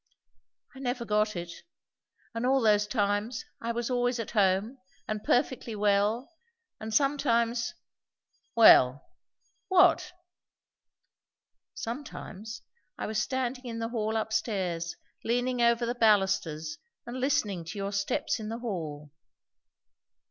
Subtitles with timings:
[0.73, 1.61] "I never got it.
[2.33, 6.31] And all those times I was always at home, and perfectly well,
[6.79, 7.75] and sometimes"
[8.55, 9.07] "Well
[9.67, 10.11] what?"
[11.75, 12.63] "Sometimes
[12.97, 17.77] I was standing in the hall up stairs, leaning over the balusters and listening to
[17.77, 19.11] your steps in the hall."